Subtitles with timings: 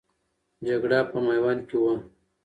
[0.67, 1.93] جګړه په میوند کې وه.